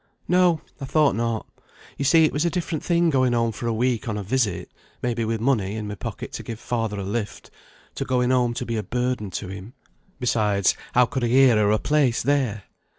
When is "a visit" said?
4.17-4.71